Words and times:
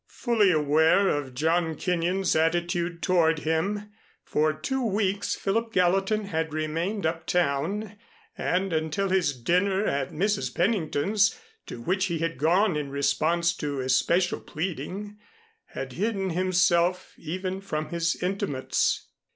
Fully 0.07 0.49
aware 0.51 1.09
of 1.09 1.35
John 1.35 1.75
Kenyon's 1.75 2.35
attitude 2.35 3.03
toward 3.03 3.37
him, 3.41 3.91
for 4.23 4.51
two 4.51 4.83
weeks 4.83 5.35
Philip 5.35 5.71
Gallatin 5.71 6.25
had 6.25 6.55
remained 6.55 7.05
uptown 7.05 7.95
and, 8.35 8.73
until 8.73 9.09
his 9.09 9.39
dinner 9.39 9.85
at 9.85 10.09
Mrs. 10.11 10.55
Pennington's, 10.55 11.39
to 11.67 11.79
which 11.81 12.05
he 12.05 12.17
had 12.17 12.39
gone 12.39 12.75
in 12.75 12.89
response 12.89 13.53
to 13.57 13.79
especial 13.79 14.39
pleading, 14.39 15.19
had 15.65 15.93
hidden 15.93 16.31
himself 16.31 17.13
even 17.19 17.61
from 17.61 17.89
his 17.89 18.15
intimates. 18.23 19.07